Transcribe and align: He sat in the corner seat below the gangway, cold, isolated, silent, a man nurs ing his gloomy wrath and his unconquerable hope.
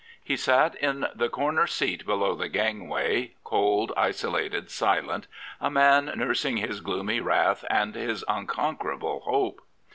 He 0.23 0.35
sat 0.35 0.73
in 0.77 1.05
the 1.13 1.29
corner 1.29 1.67
seat 1.67 2.07
below 2.07 2.33
the 2.33 2.49
gangway, 2.49 3.35
cold, 3.43 3.93
isolated, 3.95 4.71
silent, 4.71 5.27
a 5.59 5.69
man 5.69 6.11
nurs 6.15 6.43
ing 6.43 6.57
his 6.57 6.81
gloomy 6.81 7.19
wrath 7.19 7.63
and 7.69 7.93
his 7.93 8.25
unconquerable 8.27 9.19
hope. 9.25 9.61